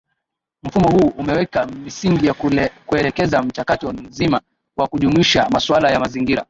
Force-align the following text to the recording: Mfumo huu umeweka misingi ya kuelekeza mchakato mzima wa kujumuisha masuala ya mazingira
Mfumo 0.63 0.89
huu 0.91 1.07
umeweka 1.17 1.65
misingi 1.65 2.27
ya 2.27 2.33
kuelekeza 2.85 3.41
mchakato 3.43 3.93
mzima 3.93 4.41
wa 4.77 4.87
kujumuisha 4.87 5.49
masuala 5.49 5.91
ya 5.91 5.99
mazingira 5.99 6.39